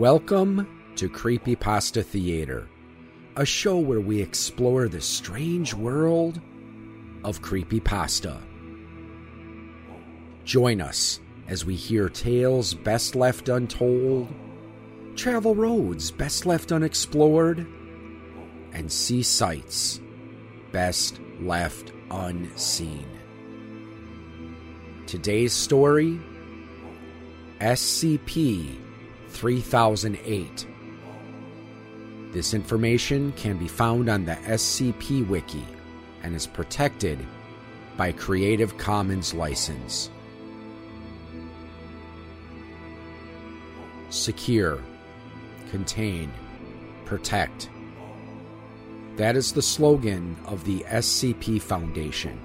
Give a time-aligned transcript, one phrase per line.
[0.00, 0.66] Welcome
[0.96, 2.70] to Creepypasta Theater,
[3.36, 6.40] a show where we explore the strange world
[7.22, 8.40] of creepypasta.
[10.46, 14.34] Join us as we hear tales best left untold,
[15.16, 17.66] travel roads best left unexplored,
[18.72, 20.00] and see sights
[20.72, 23.06] best left unseen.
[25.06, 26.18] Today's story
[27.60, 28.78] SCP
[29.30, 30.66] 3008.
[32.32, 35.66] This information can be found on the SCP Wiki
[36.22, 37.18] and is protected
[37.96, 40.10] by Creative Commons license.
[44.10, 44.82] Secure,
[45.70, 46.32] contain,
[47.04, 47.68] protect.
[49.16, 52.40] That is the slogan of the SCP Foundation,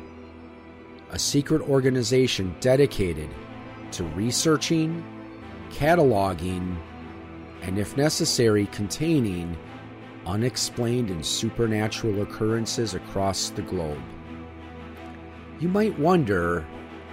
[1.11, 3.29] a secret organization dedicated
[3.91, 5.03] to researching,
[5.71, 6.77] cataloging,
[7.61, 9.57] and if necessary, containing
[10.25, 14.01] unexplained and supernatural occurrences across the globe.
[15.59, 16.65] You might wonder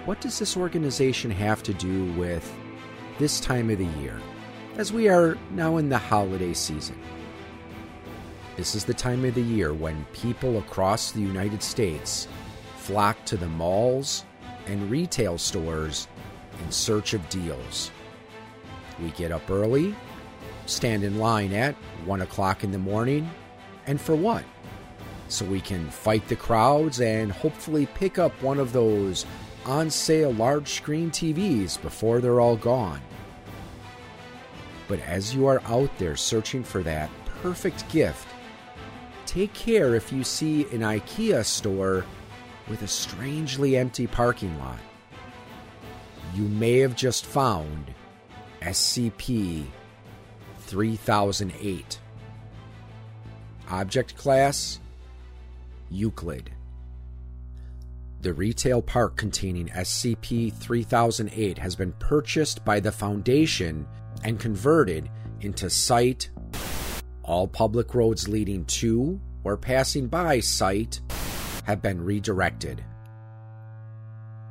[0.05, 2.51] what does this organization have to do with
[3.19, 4.21] this time of the year,
[4.77, 6.99] as we are now in the holiday season?
[8.57, 12.29] This is the time of the year when people across the United States
[12.77, 14.25] flock to the malls
[14.67, 16.09] and retail stores
[16.63, 17.91] in search of deals.
[19.01, 19.95] We get up early,
[20.67, 23.31] stand in line at 1 o'clock in the morning,
[23.87, 24.45] and for what?
[25.29, 29.25] So we can fight the crowds and hopefully pick up one of those
[29.65, 33.01] on sale large screen TVs before they're all gone.
[34.89, 37.11] But as you are out there searching for that
[37.43, 38.29] perfect gift,
[39.25, 42.05] take care if you see an IKEA store
[42.69, 44.79] with a strangely empty parking lot.
[46.35, 47.95] You may have just found
[48.63, 49.67] SCP
[50.61, 51.99] 3008.
[53.69, 54.79] Object Class
[55.91, 56.53] Euclid.
[58.21, 63.85] The retail park containing SCP 3008 has been purchased by the Foundation
[64.23, 66.31] and converted into site.
[67.25, 71.01] All public roads leading to or passing by site
[71.65, 72.85] have been redirected.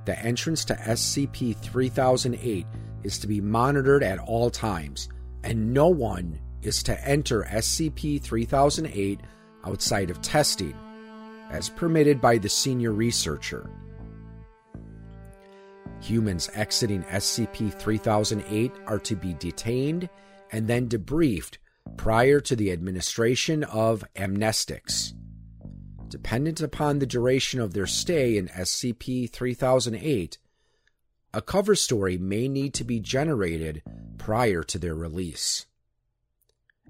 [0.04, 2.66] The entrance to SCP 3008
[3.04, 5.10] is to be monitored at all times,
[5.44, 9.20] and no one is to enter SCP 3008
[9.66, 10.76] outside of testing,
[11.50, 13.70] as permitted by the senior researcher.
[16.02, 20.10] Humans exiting SCP 3008 are to be detained
[20.52, 21.58] and then debriefed
[21.98, 25.14] prior to the administration of amnestics.
[26.08, 30.38] Dependent upon the duration of their stay in SCP 3008,
[31.34, 33.81] a cover story may need to be generated
[34.18, 35.66] prior to their release.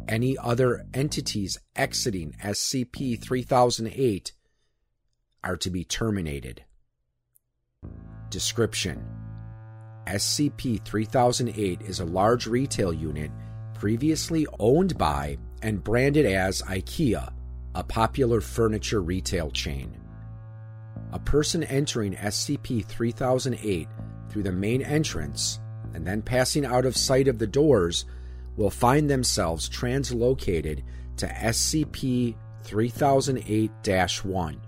[0.07, 4.31] Any other entities exiting SCP 3008
[5.43, 6.63] are to be terminated.
[8.29, 9.05] Description
[10.07, 13.29] SCP 3008 is a large retail unit
[13.75, 17.31] previously owned by and branded as IKEA,
[17.75, 19.95] a popular furniture retail chain.
[21.13, 23.87] A person entering SCP 3008
[24.31, 25.59] through the main entrance
[25.93, 28.05] and then passing out of sight of the doors
[28.55, 30.83] will find themselves translocated
[31.17, 33.71] to SCP 3008
[34.23, 34.61] 1.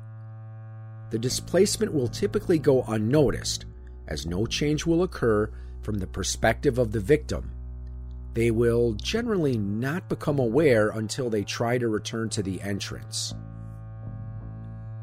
[1.12, 3.66] The displacement will typically go unnoticed,
[4.08, 5.50] as no change will occur
[5.82, 7.52] from the perspective of the victim.
[8.34, 13.34] They will generally not become aware until they try to return to the entrance.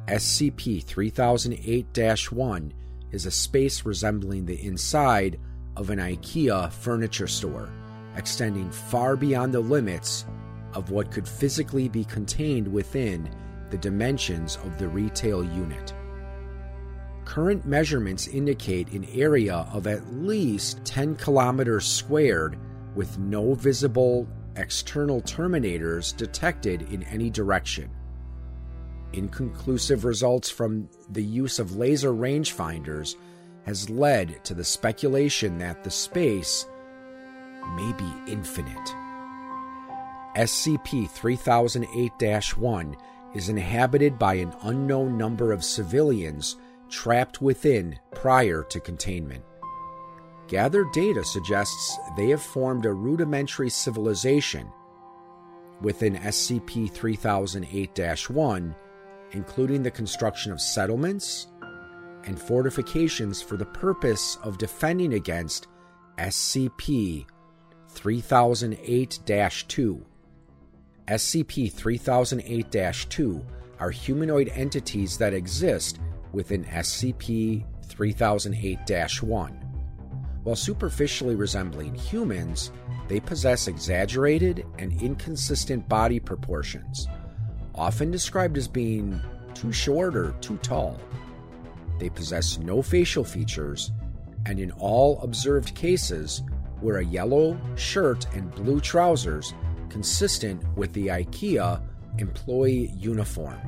[0.08, 2.72] SCP 3008 1
[3.12, 5.38] is a space resembling the inside
[5.76, 7.68] of an IKEA furniture store,
[8.16, 10.26] extending far beyond the limits
[10.74, 13.28] of what could physically be contained within
[13.70, 15.94] the dimensions of the retail unit.
[17.24, 22.58] Current measurements indicate an area of at least 10 kilometers squared
[22.94, 24.26] with no visible
[24.56, 27.90] external terminators detected in any direction.
[29.12, 33.16] Inconclusive results from the use of laser rangefinders
[33.64, 36.66] has led to the speculation that the space
[37.74, 38.94] may be infinite.
[40.36, 42.96] SCP 3008 1
[43.34, 46.56] is inhabited by an unknown number of civilians
[46.88, 49.44] trapped within prior to containment.
[50.48, 54.68] Gathered data suggests they have formed a rudimentary civilization
[55.80, 58.74] within SCP 3008 1
[59.32, 61.46] including the construction of settlements
[62.24, 65.68] and fortifications for the purpose of defending against
[66.18, 67.26] SCP
[67.88, 69.18] 3008
[69.68, 70.06] 2.
[71.08, 73.46] SCP 3008 2
[73.78, 75.98] are humanoid entities that exist
[76.32, 79.52] within SCP 3008 1.
[80.44, 82.70] While superficially resembling humans,
[83.08, 87.08] they possess exaggerated and inconsistent body proportions,
[87.74, 89.20] often described as being
[89.54, 90.98] too short or too tall.
[91.98, 93.92] They possess no facial features,
[94.46, 96.42] and in all observed cases,
[96.80, 99.52] wear a yellow shirt and blue trousers
[99.90, 101.82] consistent with the IKEA
[102.18, 103.58] employee uniform.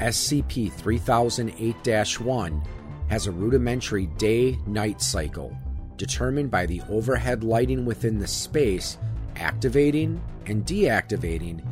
[0.00, 2.62] SCP 3008 1
[3.08, 5.56] has a rudimentary day night cycle
[5.96, 8.98] determined by the overhead lighting within the space
[9.36, 11.62] activating and deactivating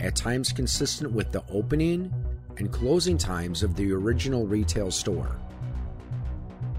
[0.00, 2.12] at times consistent with the opening
[2.58, 5.38] and closing times of the original retail store.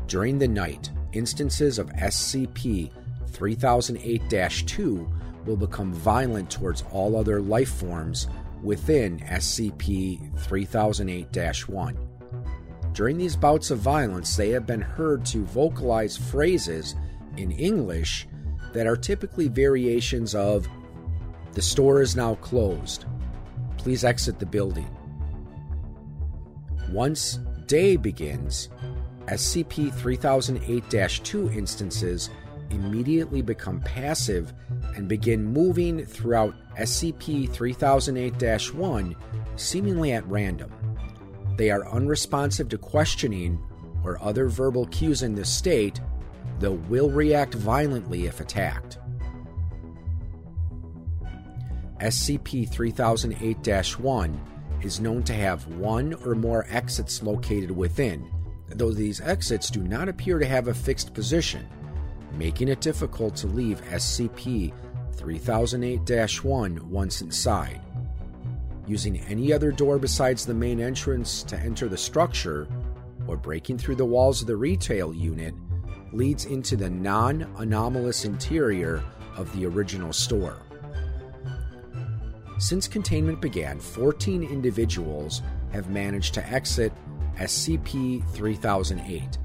[0.08, 2.92] During the night, instances of SCP
[3.28, 5.10] 3008 2
[5.46, 8.28] will become violent towards all other life forms
[8.64, 11.98] within SCP 3008 1.
[12.94, 16.96] During these bouts of violence, they have been heard to vocalize phrases
[17.38, 18.28] in English
[18.74, 20.68] that are typically variations of,
[21.54, 23.06] The store is now closed.
[23.78, 24.90] Please exit the building.
[26.92, 28.70] Once day begins,
[29.26, 32.30] SCP 3008 2 instances
[32.70, 34.54] immediately become passive
[34.96, 39.16] and begin moving throughout SCP 3008 1
[39.56, 40.72] seemingly at random.
[41.58, 43.60] They are unresponsive to questioning
[44.04, 46.00] or other verbal cues in this state,
[46.60, 48.99] though will react violently if attacked.
[52.00, 54.42] SCP 3008 1
[54.82, 58.32] is known to have one or more exits located within,
[58.70, 61.68] though these exits do not appear to have a fixed position,
[62.38, 64.72] making it difficult to leave SCP
[65.14, 67.82] 3008 1 once inside.
[68.88, 72.68] Using any other door besides the main entrance to enter the structure,
[73.28, 75.54] or breaking through the walls of the retail unit,
[76.14, 79.04] leads into the non anomalous interior
[79.36, 80.62] of the original store.
[82.60, 85.42] Since containment began, 14 individuals
[85.72, 86.92] have managed to exit
[87.38, 89.38] SCP 3008.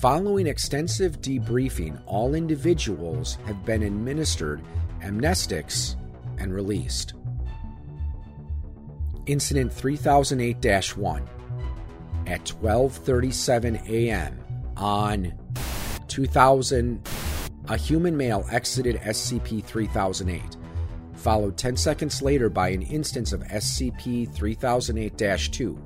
[0.00, 4.60] Following extensive debriefing, all individuals have been administered
[5.00, 5.94] amnestics
[6.38, 7.14] and released.
[9.26, 11.28] Incident 3008-1
[12.26, 14.38] at 12:37 a.m.
[14.76, 15.32] on
[16.08, 17.08] 2000
[17.68, 20.56] a human male exited SCP-3008
[21.22, 25.78] followed 10 seconds later by an instance of SCP-3008-2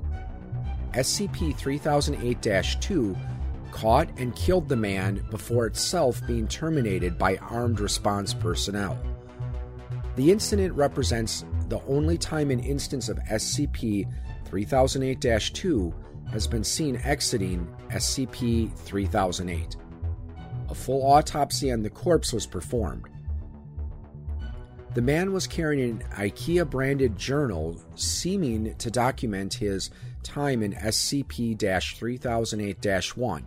[0.93, 3.15] SCP-3008-2
[3.71, 8.99] caught and killed the man before itself being terminated by armed response personnel.
[10.15, 14.11] The incident represents the only time an instance of SCP
[14.45, 15.93] 3008 2
[16.31, 19.75] has been seen exiting SCP 3008.
[20.69, 23.07] A full autopsy on the corpse was performed.
[24.97, 29.91] The man was carrying an IKEA branded journal seeming to document his
[30.23, 33.45] time in SCP 3008 1.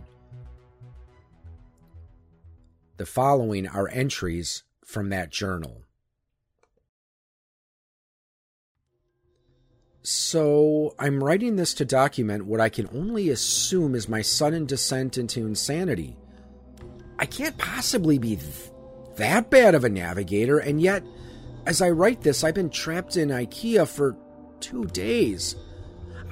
[2.95, 5.81] The following are entries from that journal.
[10.03, 15.17] So, I'm writing this to document what I can only assume is my sudden descent
[15.17, 16.15] into insanity.
[17.19, 18.71] I can't possibly be th-
[19.17, 21.03] that bad of a navigator, and yet,
[21.65, 24.17] as I write this, I've been trapped in IKEA for
[24.59, 25.55] two days.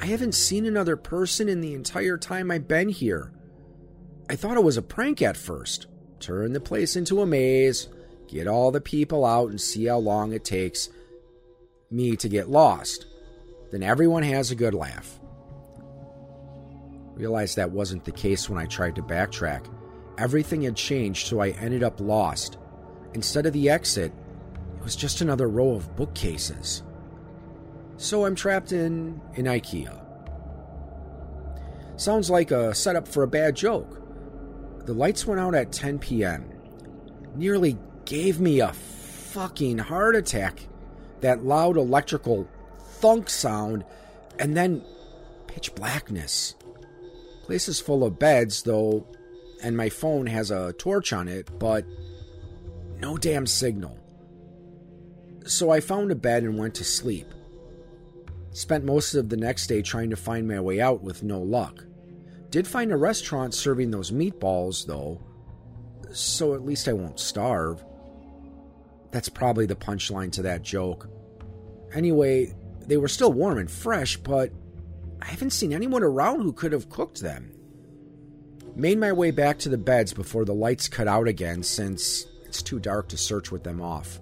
[0.02, 3.32] I haven't seen another person in the entire time I've been here.
[4.30, 5.88] I thought it was a prank at first.
[6.20, 7.88] Turn the place into a maze,
[8.28, 10.90] get all the people out, and see how long it takes
[11.90, 13.06] me to get lost
[13.72, 15.20] then everyone has a good laugh.
[17.14, 19.72] Realized that wasn't the case when I tried to backtrack.
[20.18, 22.58] Everything had changed, so I ended up lost.
[23.14, 24.12] Instead of the exit,
[24.80, 26.84] it was just another row of bookcases.
[27.98, 30.06] So I'm trapped in in IKEA.
[31.98, 34.02] Sounds like a setup for a bad joke.
[34.86, 36.50] The lights went out at 10 p.m.
[37.36, 40.66] Nearly gave me a fucking heart attack.
[41.20, 42.48] That loud electrical
[42.80, 43.84] thunk sound,
[44.40, 44.82] and then
[45.48, 46.56] pitch blackness.
[47.44, 49.06] Place is full of beds, though,
[49.62, 51.86] and my phone has a torch on it, but
[53.00, 54.00] no damn signal.
[55.46, 57.27] So I found a bed and went to sleep.
[58.51, 61.86] Spent most of the next day trying to find my way out with no luck.
[62.50, 65.22] Did find a restaurant serving those meatballs, though,
[66.12, 67.84] so at least I won't starve.
[69.12, 71.10] That's probably the punchline to that joke.
[71.93, 72.55] Anyway,
[72.86, 74.51] they were still warm and fresh, but
[75.22, 77.51] I haven't seen anyone around who could have cooked them.
[78.75, 82.62] Made my way back to the beds before the lights cut out again since it's
[82.62, 84.19] too dark to search with them off.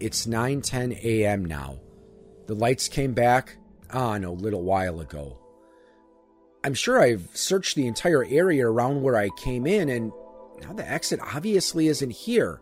[0.00, 1.44] It's 9:10 a.m.
[1.44, 1.78] now.
[2.46, 3.56] The lights came back
[3.92, 5.38] ah, on a little while ago.
[6.64, 10.12] I'm sure I've searched the entire area around where I came in and
[10.62, 12.60] now the exit obviously isn't here.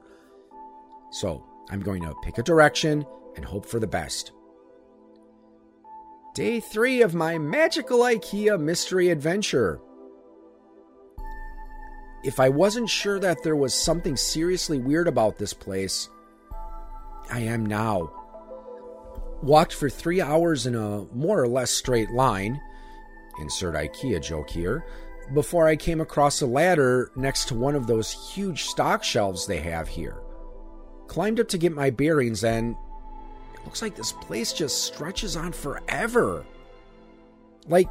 [1.10, 4.32] So, I'm going to pick a direction and hope for the best.
[6.34, 9.80] Day 3 of my magical IKEA mystery adventure.
[12.24, 16.08] If I wasn't sure that there was something seriously weird about this place,
[17.32, 18.12] I am now.
[19.42, 22.60] Walked for three hours in a more or less straight line,
[23.40, 24.84] insert IKEA joke here,
[25.32, 29.60] before I came across a ladder next to one of those huge stock shelves they
[29.60, 30.18] have here.
[31.06, 32.76] Climbed up to get my bearings, and
[33.54, 36.44] it looks like this place just stretches on forever.
[37.66, 37.88] Like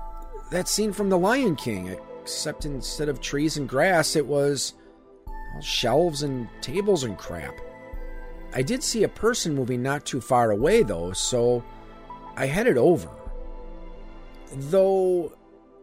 [0.52, 4.74] that scene from The Lion King, except instead of trees and grass, it was
[5.62, 7.60] shelves and tables and crap.
[8.54, 11.64] I did see a person moving not too far away, though, so
[12.36, 13.10] I headed over.
[14.54, 15.32] Though,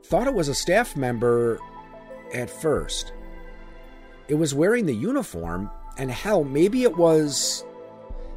[0.04, 1.58] thought it was a staff member
[2.34, 3.12] at first.
[4.28, 7.64] It was wearing the uniform, and hell, maybe it was.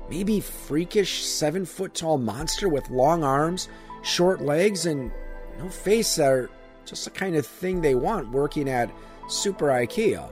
[0.10, 3.70] Maybe freakish seven foot tall monster with long arms,
[4.02, 5.12] short legs, and
[5.58, 6.50] no face that are
[6.86, 8.92] just the kind of thing they want working at
[9.30, 10.30] Super IKEA.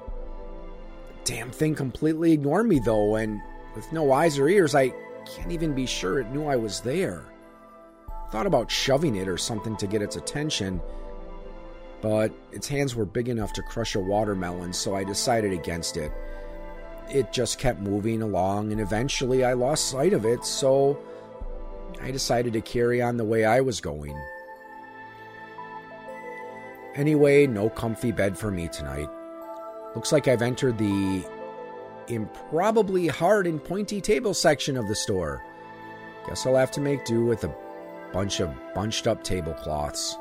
[1.24, 3.40] Damn thing completely ignored me though, and
[3.76, 4.94] with no eyes or ears, I
[5.36, 7.24] can't even be sure it knew I was there.
[8.32, 10.82] Thought about shoving it or something to get its attention,
[12.02, 16.12] but its hands were big enough to crush a watermelon, so I decided against it.
[17.10, 21.00] It just kept moving along, and eventually I lost sight of it, so
[22.02, 24.20] I decided to carry on the way I was going.
[26.96, 29.10] Anyway, no comfy bed for me tonight.
[29.96, 31.24] Looks like I've entered the
[32.10, 35.44] improbably hard and pointy table section of the store.
[36.28, 37.56] Guess I'll have to make do with a
[38.12, 40.18] bunch of bunched up tablecloths.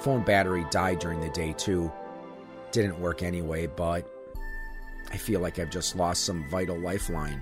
[0.00, 1.92] Phone battery died during the day, too.
[2.70, 4.10] Didn't work anyway, but
[5.10, 7.40] I feel like I've just lost some vital lifeline.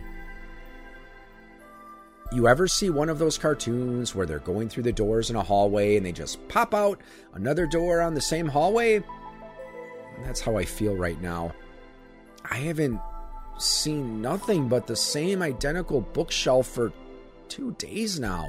[2.33, 5.43] You ever see one of those cartoons where they're going through the doors in a
[5.43, 7.00] hallway and they just pop out
[7.35, 9.02] another door on the same hallway?
[10.23, 11.52] That's how I feel right now.
[12.49, 13.00] I haven't
[13.59, 16.92] seen nothing but the same identical bookshelf for
[17.49, 18.49] two days now.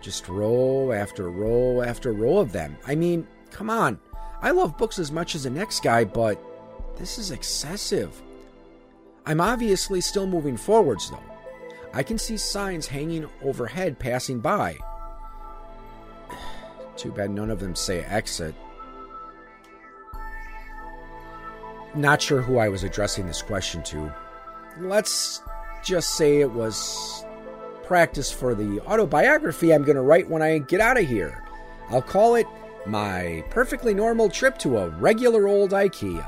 [0.00, 2.76] Just row after row after row of them.
[2.86, 3.98] I mean, come on.
[4.42, 6.38] I love books as much as the next guy, but
[6.96, 8.22] this is excessive.
[9.26, 11.22] I'm obviously still moving forwards, though.
[11.94, 14.76] I can see signs hanging overhead passing by.
[16.96, 18.54] Too bad none of them say exit.
[21.94, 24.12] Not sure who I was addressing this question to.
[24.80, 25.42] Let's
[25.84, 27.24] just say it was
[27.84, 31.44] practice for the autobiography I'm going to write when I get out of here.
[31.90, 32.46] I'll call it
[32.86, 36.26] My Perfectly Normal Trip to a Regular Old IKEA.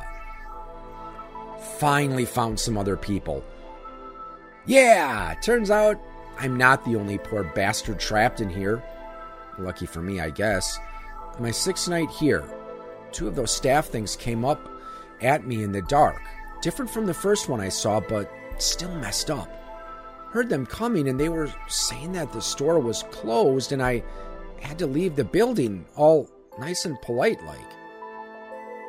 [1.79, 3.43] Finally found some other people.
[4.67, 5.99] Yeah, turns out
[6.39, 8.83] I'm not the only poor bastard trapped in here.
[9.59, 10.79] Lucky for me, I guess.
[11.41, 12.45] My sixth night here,
[13.11, 14.76] two of those staff things came up
[15.21, 16.23] at me in the dark.
[16.63, 19.51] Different from the first one I saw, but still messed up.
[20.31, 24.03] Heard them coming, and they were saying that the store was closed and I
[24.61, 27.59] had to leave the building, all nice and polite like.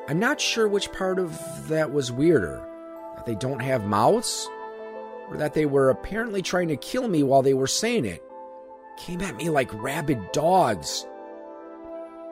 [0.07, 2.65] I'm not sure which part of that was weirder
[3.15, 4.49] that they don't have mouths,
[5.29, 8.23] or that they were apparently trying to kill me while they were saying it.
[8.97, 11.05] Came at me like rabid dogs.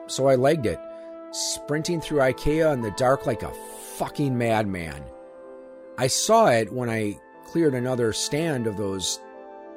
[0.06, 0.80] So I legged it
[1.32, 3.52] sprinting through IKEA in the dark like a
[3.96, 5.02] fucking madman.
[5.98, 9.20] I saw it when I cleared another stand of those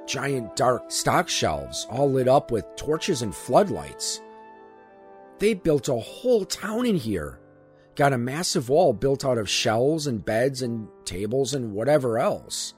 [0.05, 4.21] giant dark stock shelves, all lit up with torches and floodlights.
[5.37, 7.39] They built a whole town in here.
[7.95, 12.73] Got a massive wall built out of shelves and beds and tables and whatever else.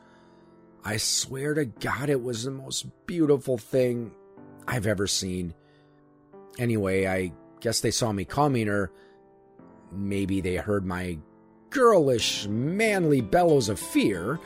[0.84, 4.12] I swear to God, it was the most beautiful thing
[4.68, 5.54] I've ever seen.
[6.60, 8.92] Anyway, I guess they saw me coming, or
[9.92, 11.18] maybe they heard my
[11.72, 14.40] girlish, manly bellows of fear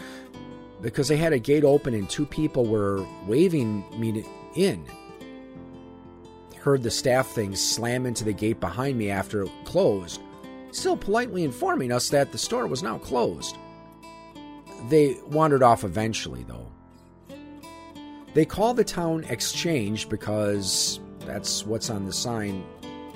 [0.82, 4.24] because they had a gate open and two people were waving me
[4.56, 4.86] in.
[6.60, 10.22] Heard the staff things slam into the gate behind me after it closed.
[10.72, 13.58] still politely informing us that the store was now closed.
[14.90, 16.72] They wandered off eventually, though.
[18.34, 22.66] They call the town Exchange because that's what's on the sign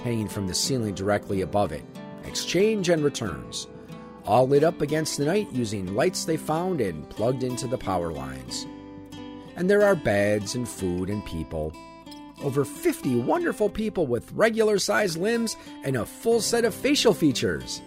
[0.03, 1.83] hanging from the ceiling directly above it.
[2.23, 3.67] Exchange and returns.
[4.29, 8.11] All lit up against the night using lights they found and plugged into the power
[8.11, 8.67] lines.
[9.55, 11.73] And there are beds and food and people.
[12.43, 17.81] Over 50 wonderful people with regular sized limbs and a full set of facial features.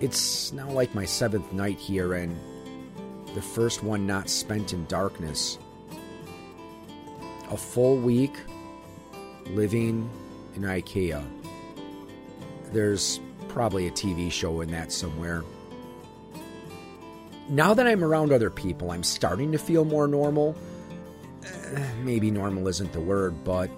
[0.00, 2.36] It's now like my seventh night here and
[3.36, 5.56] the first one not spent in darkness.
[7.52, 8.34] A full week
[9.50, 10.10] living
[10.56, 11.24] in IKEA.
[12.72, 13.20] There's
[13.54, 15.44] probably a TV show in that somewhere.
[17.48, 20.56] Now that I'm around other people, I'm starting to feel more normal.
[21.44, 23.70] Eh, maybe normal isn't the word, but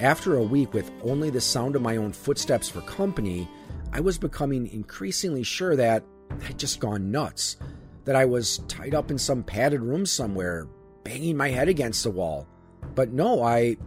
[0.00, 3.48] after a week with only the sound of my own footsteps for company,
[3.90, 6.04] I was becoming increasingly sure that
[6.46, 7.56] I'd just gone nuts
[8.04, 10.68] that I was tied up in some padded room somewhere,
[11.04, 12.46] banging my head against the wall.
[12.94, 13.78] But no, I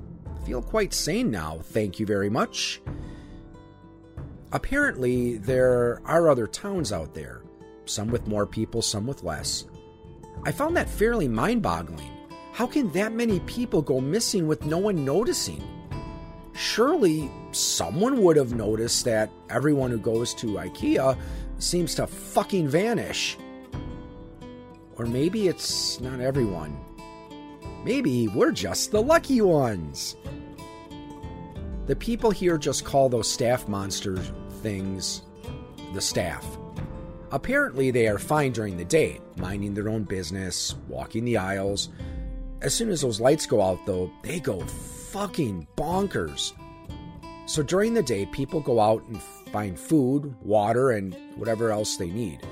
[0.45, 2.81] feel quite sane now, thank you very much.
[4.51, 7.41] Apparently, there are other towns out there,
[7.85, 9.65] some with more people, some with less.
[10.43, 12.11] I found that fairly mind boggling.
[12.53, 15.63] How can that many people go missing with no one noticing?
[16.53, 21.17] Surely someone would have noticed that everyone who goes to IKEA
[21.59, 23.37] seems to fucking vanish.
[24.97, 26.77] Or maybe it's not everyone.
[27.85, 30.17] Maybe we're just the lucky ones.
[31.89, 34.15] The people here just call those staff monster
[34.61, 35.23] things
[35.95, 36.45] the staff.
[37.31, 41.89] Apparently, they are fine during the day, minding their own business, walking the aisles.
[42.61, 46.53] As soon as those lights go out, though, they go fucking bonkers.
[47.47, 49.19] So during the day, people go out and
[49.51, 52.45] find food, water, and whatever else they need.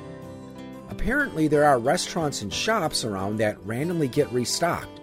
[0.89, 4.99] Apparently, there are restaurants and shops around that randomly get restocked.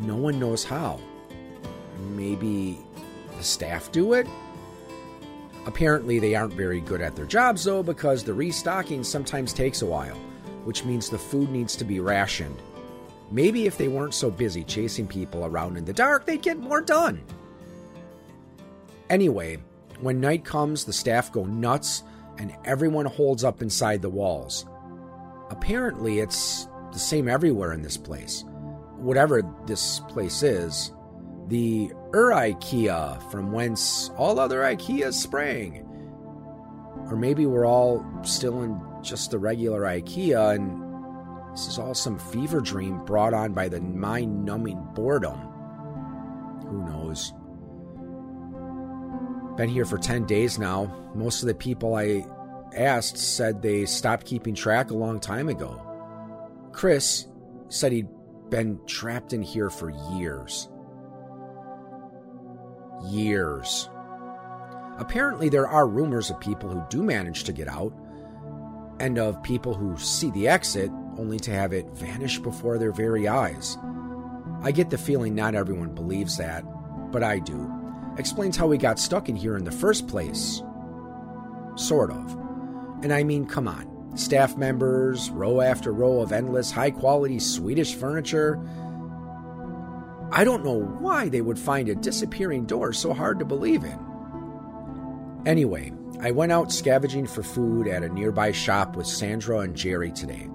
[0.00, 0.98] No one knows how.
[2.16, 2.78] Maybe
[3.38, 4.26] the staff do it?
[5.66, 9.86] Apparently, they aren't very good at their jobs, though, because the restocking sometimes takes a
[9.86, 10.16] while,
[10.64, 12.60] which means the food needs to be rationed.
[13.30, 16.80] Maybe if they weren't so busy chasing people around in the dark, they'd get more
[16.80, 17.22] done.
[19.10, 19.58] Anyway,
[20.00, 22.02] when night comes, the staff go nuts
[22.38, 24.64] and everyone holds up inside the walls.
[25.50, 28.44] Apparently, it's the same everywhere in this place.
[28.96, 30.92] Whatever this place is,
[31.48, 35.84] the Ur IKEA from whence all other IKEAs sprang.
[37.10, 40.84] Or maybe we're all still in just the regular IKEA and
[41.52, 45.40] this is all some fever dream brought on by the mind numbing boredom.
[46.68, 47.32] Who knows?
[49.56, 51.10] Been here for 10 days now.
[51.14, 52.24] Most of the people I
[52.76, 55.82] asked said they stopped keeping track a long time ago.
[56.72, 57.26] Chris
[57.68, 58.08] said he'd
[58.50, 60.68] been trapped in here for years.
[63.04, 63.88] Years.
[64.98, 67.92] Apparently, there are rumors of people who do manage to get out,
[69.00, 73.28] and of people who see the exit only to have it vanish before their very
[73.28, 73.78] eyes.
[74.62, 76.64] I get the feeling not everyone believes that,
[77.12, 77.72] but I do.
[78.18, 80.62] Explains how we got stuck in here in the first place.
[81.76, 82.36] Sort of.
[83.02, 84.16] And I mean, come on.
[84.16, 88.60] Staff members, row after row of endless high quality Swedish furniture.
[90.30, 93.98] I don't know why they would find a disappearing door so hard to believe in.
[95.46, 100.10] Anyway, I went out scavenging for food at a nearby shop with Sandra and Jerry
[100.10, 100.48] today.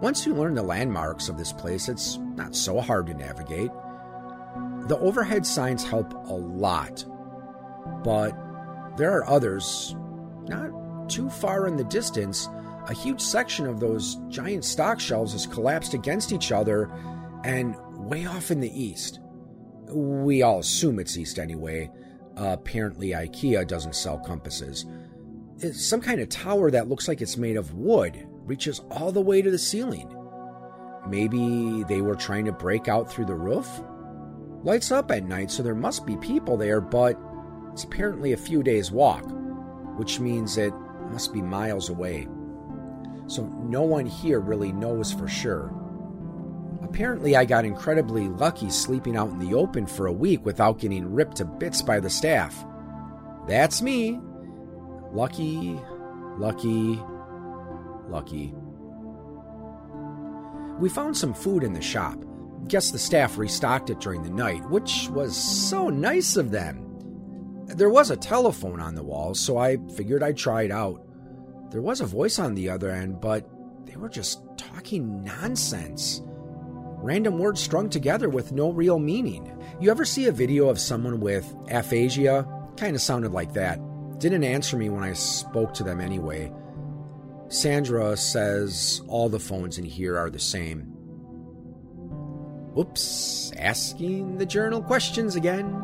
[0.00, 3.70] Once you learn the landmarks of this place, it's not so hard to navigate.
[4.88, 7.04] The overhead signs help a lot,
[8.04, 8.36] but
[8.96, 9.96] there are others,
[10.48, 12.48] not too far in the distance.
[12.88, 16.90] A huge section of those giant stock shelves is collapsed against each other,
[17.44, 19.20] and way off in the east.
[19.88, 21.90] We all assume it's east anyway.
[22.36, 24.86] Uh, apparently, IKEA doesn't sell compasses.
[25.58, 29.20] It's some kind of tower that looks like it's made of wood reaches all the
[29.20, 30.14] way to the ceiling.
[31.08, 33.68] Maybe they were trying to break out through the roof?
[34.62, 37.18] Lights up at night, so there must be people there, but
[37.72, 39.24] it's apparently a few days' walk,
[39.96, 40.72] which means it
[41.10, 42.28] must be miles away.
[43.26, 45.74] So no one here really knows for sure.
[46.82, 51.12] Apparently, I got incredibly lucky sleeping out in the open for a week without getting
[51.12, 52.64] ripped to bits by the staff.
[53.46, 54.20] That's me.
[55.12, 55.80] Lucky,
[56.38, 57.00] lucky,
[58.08, 58.54] lucky.
[60.78, 62.18] We found some food in the shop.
[62.68, 66.88] Guess the staff restocked it during the night, which was so nice of them.
[67.66, 71.06] There was a telephone on the wall, so I figured I'd try it out.
[71.70, 73.48] There was a voice on the other end, but
[73.86, 76.22] they were just talking nonsense.
[77.02, 79.52] Random words strung together with no real meaning.
[79.80, 82.46] You ever see a video of someone with aphasia?
[82.76, 83.80] Kind of sounded like that.
[84.20, 86.52] Didn't answer me when I spoke to them anyway.
[87.48, 90.94] Sandra says all the phones in here are the same.
[92.78, 95.74] Oops, asking the journal questions again.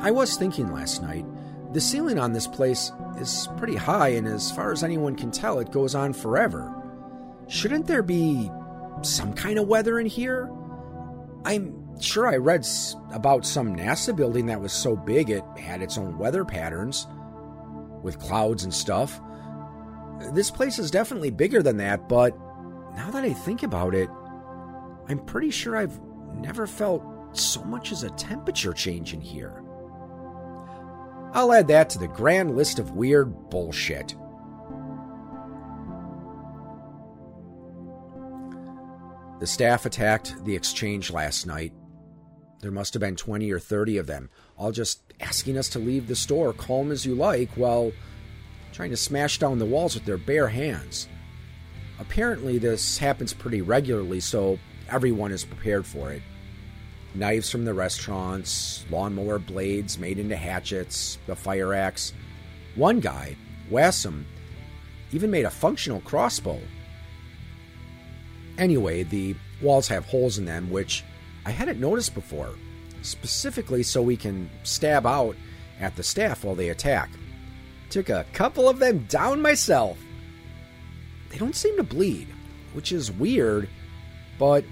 [0.00, 1.24] I was thinking last night,
[1.72, 5.60] the ceiling on this place is pretty high, and as far as anyone can tell,
[5.60, 6.74] it goes on forever.
[7.46, 8.50] Shouldn't there be
[9.06, 10.50] some kind of weather in here?
[11.44, 12.66] I'm sure I read
[13.12, 17.06] about some NASA building that was so big it had its own weather patterns
[18.02, 19.20] with clouds and stuff.
[20.32, 22.36] This place is definitely bigger than that, but
[22.94, 24.10] now that I think about it,
[25.08, 25.98] I'm pretty sure I've
[26.34, 29.62] never felt so much as a temperature change in here.
[31.32, 34.14] I'll add that to the grand list of weird bullshit.
[39.40, 41.72] The staff attacked the exchange last night.
[42.60, 46.06] There must have been 20 or 30 of them, all just asking us to leave
[46.06, 47.90] the store calm as you like while
[48.72, 51.08] trying to smash down the walls with their bare hands.
[51.98, 54.58] Apparently, this happens pretty regularly, so
[54.90, 56.22] everyone is prepared for it.
[57.14, 62.12] Knives from the restaurants, lawnmower blades made into hatchets, the fire axe.
[62.74, 63.36] One guy,
[63.70, 64.24] Wasim,
[65.12, 66.60] even made a functional crossbow.
[68.60, 71.02] Anyway, the walls have holes in them, which
[71.46, 72.54] I hadn't noticed before,
[73.00, 75.34] specifically so we can stab out
[75.80, 77.08] at the staff while they attack.
[77.88, 79.98] Took a couple of them down myself.
[81.30, 82.28] They don't seem to bleed,
[82.74, 83.66] which is weird,
[84.38, 84.62] but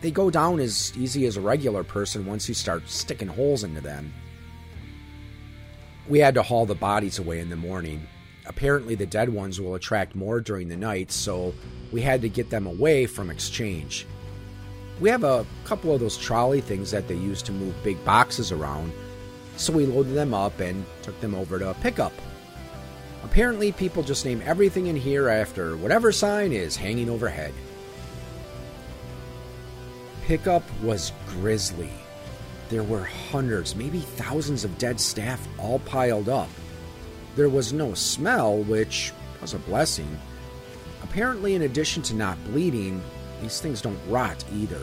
[0.00, 3.82] they go down as easy as a regular person once you start sticking holes into
[3.82, 4.12] them.
[6.08, 8.06] We had to haul the bodies away in the morning.
[8.46, 11.54] Apparently, the dead ones will attract more during the night, so
[11.92, 14.06] we had to get them away from exchange.
[15.00, 18.52] We have a couple of those trolley things that they use to move big boxes
[18.52, 18.92] around,
[19.56, 22.12] so we loaded them up and took them over to a pickup.
[23.24, 27.54] Apparently, people just name everything in here after whatever sign is hanging overhead.
[30.26, 31.90] Pickup was grisly.
[32.68, 36.48] There were hundreds, maybe thousands of dead staff all piled up.
[37.36, 40.18] There was no smell, which was a blessing.
[41.02, 43.02] Apparently, in addition to not bleeding,
[43.42, 44.80] these things don't rot either.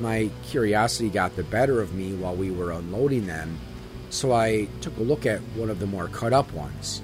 [0.00, 3.58] My curiosity got the better of me while we were unloading them,
[4.10, 7.02] so I took a look at one of the more cut up ones.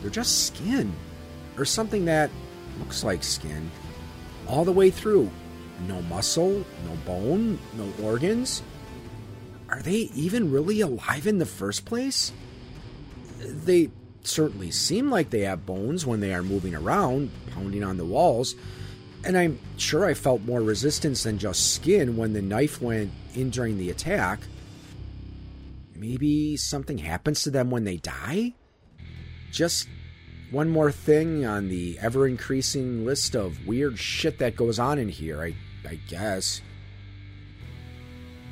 [0.00, 0.92] They're just skin,
[1.56, 2.30] or something that
[2.78, 3.70] looks like skin,
[4.48, 5.30] all the way through.
[5.86, 8.62] No muscle, no bone, no organs.
[9.68, 12.32] Are they even really alive in the first place?
[13.42, 13.90] They
[14.24, 18.54] certainly seem like they have bones when they are moving around, pounding on the walls,
[19.24, 23.50] and I'm sure I felt more resistance than just skin when the knife went in
[23.50, 24.40] during the attack.
[25.94, 28.54] Maybe something happens to them when they die?
[29.52, 29.86] just
[30.50, 35.08] one more thing on the ever increasing list of weird shit that goes on in
[35.08, 35.54] here, I,
[35.88, 36.60] I guess.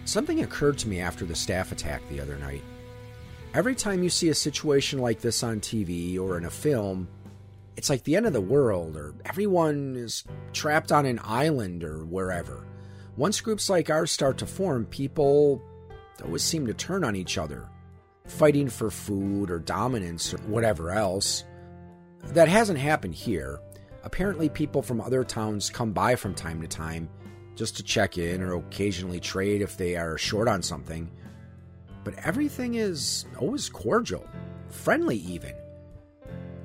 [0.05, 2.63] Something occurred to me after the staff attack the other night.
[3.53, 7.09] Every time you see a situation like this on TV or in a film,
[7.77, 12.05] it's like the end of the world, or everyone is trapped on an island or
[12.05, 12.65] wherever.
[13.17, 15.61] Once groups like ours start to form, people
[16.25, 17.69] always seem to turn on each other
[18.27, 21.43] fighting for food or dominance or whatever else.
[22.29, 23.59] That hasn't happened here.
[24.05, 27.09] Apparently, people from other towns come by from time to time
[27.57, 31.11] just to check in or occasionally trade if they are short on something.
[32.05, 34.27] But everything is always cordial,
[34.69, 35.55] friendly, even.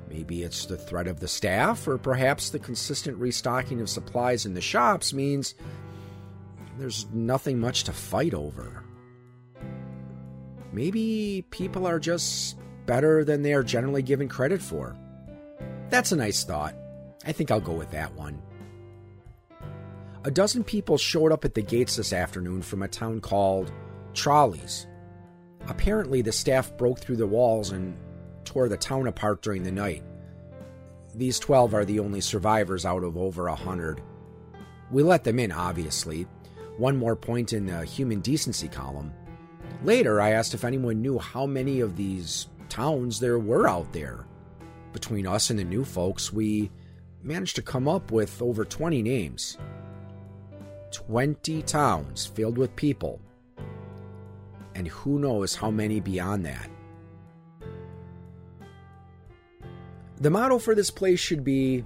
[0.10, 4.54] Maybe it's the threat of the staff, or perhaps the consistent restocking of supplies in
[4.54, 5.56] the shops means
[6.78, 8.84] there's nothing much to fight over.
[10.72, 14.96] Maybe people are just better than they are generally given credit for.
[15.90, 16.76] That's a nice thought.
[17.26, 18.42] I think I'll go with that one.
[20.24, 23.72] A dozen people showed up at the gates this afternoon from a town called
[24.14, 24.88] Trolleys.
[25.68, 27.98] Apparently, the staff broke through the walls and
[28.44, 30.04] tore the town apart during the night.
[31.16, 34.02] These 12 are the only survivors out of over a hundred.
[34.92, 36.28] We let them in, obviously.
[36.78, 39.14] One more point in the human decency column.
[39.84, 44.26] Later, I asked if anyone knew how many of these towns there were out there.
[44.94, 46.70] Between us and the new folks, we
[47.24, 49.58] managed to come up with over 20 names.
[50.92, 53.20] 20 towns filled with people.
[54.76, 56.70] And who knows how many beyond that.
[60.20, 61.86] The motto for this place should be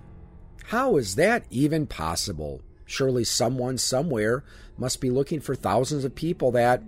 [0.65, 2.61] How is that even possible?
[2.85, 4.43] Surely someone somewhere
[4.77, 6.83] must be looking for thousands of people that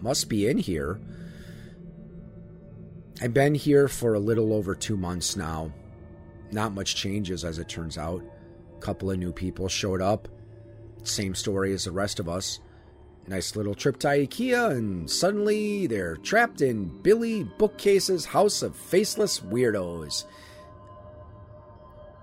[0.00, 0.98] must be in here.
[3.20, 5.72] I've been here for a little over two months now.
[6.50, 8.22] Not much changes, as it turns out.
[8.76, 10.28] A couple of new people showed up.
[11.02, 12.60] Same story as the rest of us.
[13.28, 19.40] Nice little trip to IKEA, and suddenly they're trapped in Billy Bookcase's house of faceless
[19.40, 20.24] weirdos.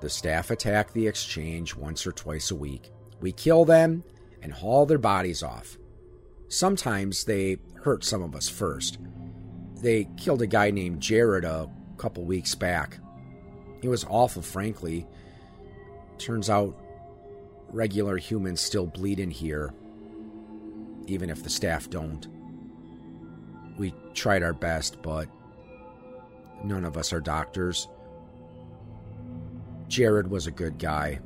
[0.01, 2.91] The staff attack the exchange once or twice a week.
[3.21, 4.03] We kill them
[4.41, 5.77] and haul their bodies off.
[6.47, 8.97] Sometimes they hurt some of us first.
[9.81, 12.97] They killed a guy named Jared a couple weeks back.
[13.79, 15.05] He was awful, frankly.
[16.17, 16.75] Turns out
[17.69, 19.71] regular humans still bleed in here,
[21.07, 22.27] even if the staff don't.
[23.77, 25.27] We tried our best, but
[26.63, 27.87] none of us are doctors.
[29.87, 31.19] Jared was a good guy.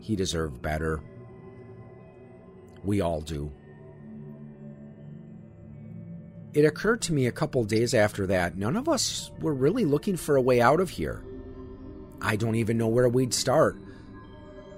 [0.00, 1.00] He deserved better.
[2.82, 3.52] We all do.
[6.54, 10.16] It occurred to me a couple days after that none of us were really looking
[10.16, 11.24] for a way out of here.
[12.20, 13.76] I don't even know where we'd start.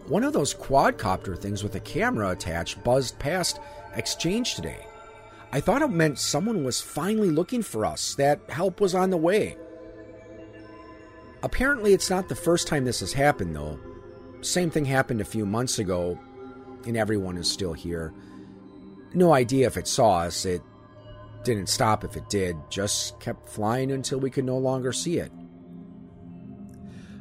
[0.06, 3.60] One of those quadcopter things with a camera attached buzzed past
[3.96, 4.84] Exchange today.
[5.52, 9.16] I thought it meant someone was finally looking for us, that help was on the
[9.16, 9.56] way.
[11.42, 13.78] Apparently, it's not the first time this has happened, though.
[14.40, 16.18] Same thing happened a few months ago,
[16.86, 18.12] and everyone is still here.
[19.14, 20.44] No idea if it saw us.
[20.44, 20.62] It
[21.44, 25.30] didn't stop if it did, just kept flying until we could no longer see it.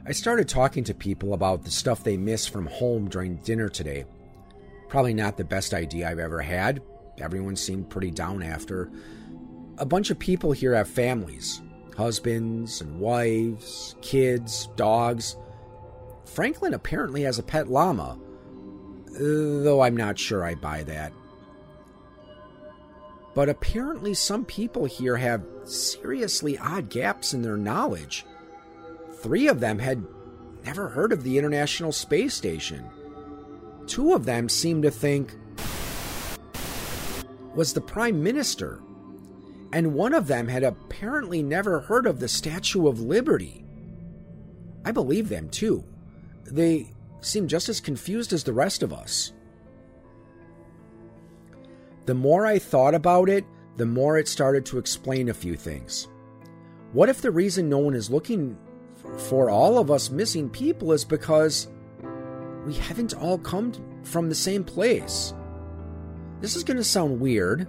[0.06, 4.04] I started talking to people about the stuff they miss from home during dinner today.
[4.89, 6.82] Probably not the best idea I've ever had.
[7.20, 8.92] Everyone seemed pretty down after.
[9.78, 11.62] A bunch of people here have families
[11.96, 15.38] husbands and wives, kids, dogs.
[16.26, 18.18] Franklin apparently has a pet llama,
[19.06, 21.13] though I'm not sure I buy that.
[23.36, 28.26] But apparently, some people here have seriously odd gaps in their knowledge.
[29.24, 30.06] Three of them had
[30.66, 32.84] never heard of the International Space Station.
[33.88, 35.34] Two of them seemed to think
[37.56, 38.82] was the Prime Minister.
[39.72, 43.64] And one of them had apparently never heard of the Statue of Liberty.
[44.84, 45.86] I believe them too.
[46.44, 49.32] They seemed just as confused as the rest of us.
[52.08, 53.46] The more I thought about it,
[53.78, 56.10] the more it started to explain a few things.
[56.92, 58.58] What if the reason no one is looking
[59.17, 61.67] for all of us missing people is because
[62.65, 63.73] we haven't all come
[64.04, 65.34] from the same place.
[66.39, 67.67] This is going to sound weird.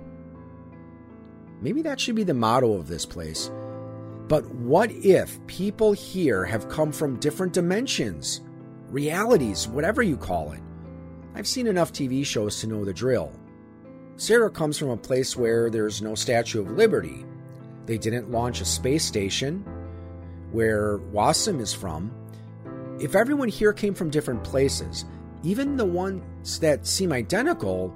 [1.60, 3.50] Maybe that should be the motto of this place.
[4.28, 8.40] But what if people here have come from different dimensions,
[8.88, 10.60] realities, whatever you call it?
[11.34, 13.32] I've seen enough TV shows to know the drill.
[14.16, 17.24] Sarah comes from a place where there's no Statue of Liberty.
[17.86, 19.64] They didn't launch a space station
[20.54, 22.12] where Wasim is from,
[23.00, 25.04] if everyone here came from different places,
[25.42, 27.92] even the ones that seem identical,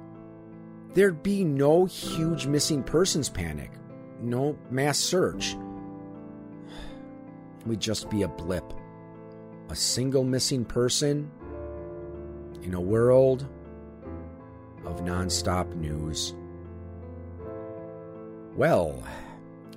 [0.93, 3.71] there'd be no huge missing persons panic,
[4.19, 5.55] no mass search.
[7.65, 8.73] We'd just be a blip.
[9.69, 11.31] A single missing person
[12.61, 13.47] in a world
[14.83, 16.33] of nonstop news.
[18.57, 19.01] Well,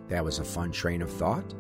[0.09, 1.55] that was a fun train of thought.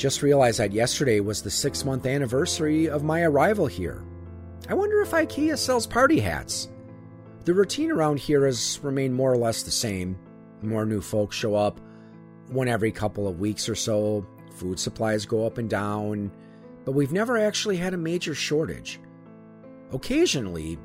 [0.00, 4.02] Just realized that yesterday was the six month anniversary of my arrival here.
[4.66, 6.70] I wonder if IKEA sells party hats.
[7.44, 10.18] The routine around here has remained more or less the same.
[10.62, 11.82] More new folks show up
[12.48, 14.26] one every couple of weeks or so.
[14.54, 16.32] Food supplies go up and down,
[16.86, 18.98] but we've never actually had a major shortage.
[19.92, 20.78] Occasionally,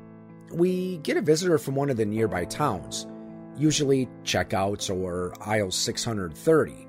[0.52, 3.06] we get a visitor from one of the nearby towns,
[3.56, 6.86] usually checkouts or aisle 630.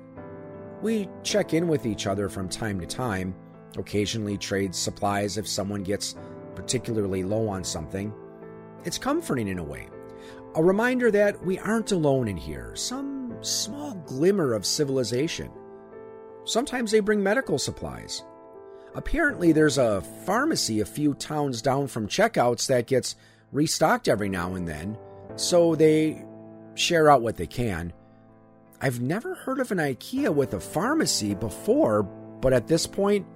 [0.80, 3.34] We check in with each other from time to time,
[3.76, 6.14] occasionally trade supplies if someone gets
[6.54, 8.12] particularly low on something.
[8.84, 9.88] It's comforting in a way.
[10.54, 15.50] A reminder that we aren't alone in here, some small glimmer of civilization.
[16.44, 18.24] Sometimes they bring medical supplies.
[18.94, 23.16] Apparently, there's a pharmacy a few towns down from checkouts that gets
[23.52, 24.96] restocked every now and then,
[25.36, 26.24] so they
[26.74, 27.92] share out what they can.
[28.80, 33.26] I've never heard of an IKEA with a pharmacy before, but at this point,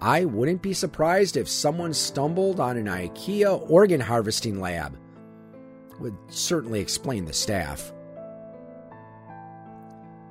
[0.00, 4.96] I wouldn't be surprised if someone stumbled on an IKEA organ harvesting lab.
[5.98, 7.92] would certainly explain the staff.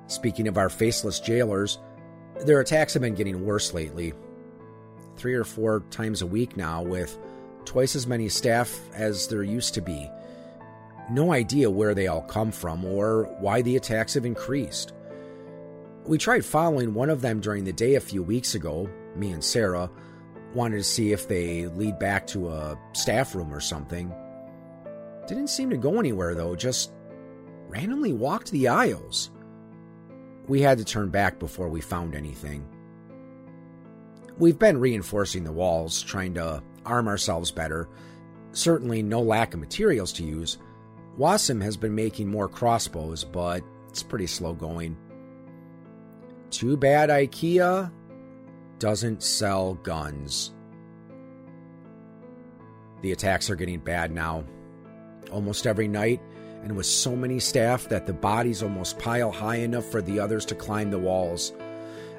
[0.08, 1.78] Speaking of our faceless jailers,
[2.43, 4.13] their attacks have been getting worse lately.
[5.17, 7.15] Three or four times a week now, with
[7.65, 10.10] twice as many staff as there used to be.
[11.10, 14.93] No idea where they all come from or why the attacks have increased.
[16.06, 19.43] We tried following one of them during the day a few weeks ago, me and
[19.43, 19.89] Sarah,
[20.54, 24.13] wanted to see if they lead back to a staff room or something.
[25.28, 26.91] Didn't seem to go anywhere though, just
[27.67, 29.32] randomly walked the aisles.
[30.48, 32.67] We had to turn back before we found anything.
[34.39, 37.89] We've been reinforcing the walls, trying to arm ourselves better.
[38.52, 40.58] Certainly no lack of materials to use.
[41.19, 44.95] Wasim has been making more crossbows, but it's pretty slow going.
[46.49, 47.91] Too bad IKEA
[48.79, 50.53] doesn't sell guns.
[53.01, 54.45] The attacks are getting bad now.
[55.29, 56.21] Almost every night,
[56.63, 60.45] and with so many staff that the bodies almost pile high enough for the others
[60.45, 61.51] to climb the walls.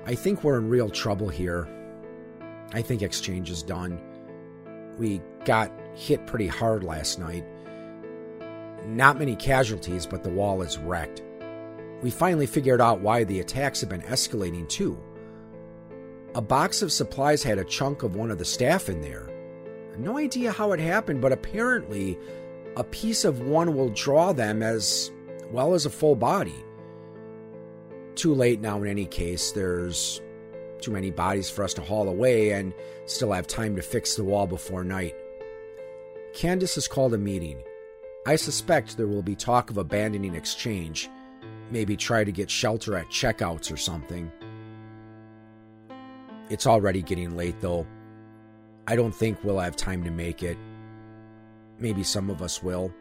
[0.04, 1.66] I think we're in real trouble here.
[2.74, 3.98] I think exchange is done.
[4.98, 7.46] We got hit pretty hard last night.
[8.86, 11.22] Not many casualties, but the wall is wrecked.
[12.02, 14.98] We finally figured out why the attacks have been escalating too.
[16.34, 19.28] A box of supplies had a chunk of one of the staff in there.
[19.98, 22.18] No idea how it happened, but apparently
[22.76, 25.10] a piece of one will draw them as
[25.50, 26.64] well as a full body.
[28.14, 30.20] Too late now, in any case, there's
[30.80, 32.72] too many bodies for us to haul away and
[33.06, 35.14] still have time to fix the wall before night.
[36.32, 37.62] Candace has called a meeting.
[38.26, 41.09] I suspect there will be talk of abandoning exchange,
[41.70, 44.30] maybe try to get shelter at checkouts or something.
[46.50, 47.87] It's already getting late, though.
[48.87, 50.59] I don't think we'll have time to make it.
[51.78, 52.92] Maybe some of us will.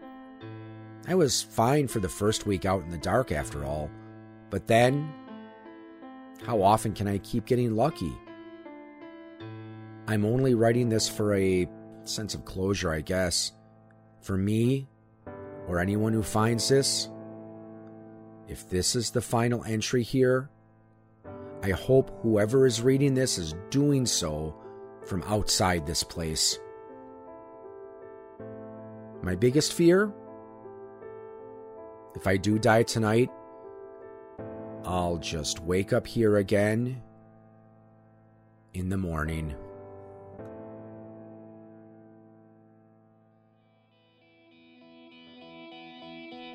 [1.07, 3.89] I was fine for the first week out in the dark, after all.
[4.49, 5.11] But then,
[6.45, 8.15] how often can I keep getting lucky?
[10.07, 11.67] I'm only writing this for a
[12.03, 13.51] sense of closure, I guess.
[14.21, 14.87] For me,
[15.69, 17.09] or anyone who finds this,
[18.47, 20.49] if this is the final entry here,
[21.61, 24.55] I hope whoever is reading this is doing so
[25.05, 26.57] from outside this place.
[29.21, 30.11] My biggest fear?
[32.15, 33.29] If I do die tonight,
[34.83, 37.01] I'll just wake up here again
[38.73, 39.55] in the morning.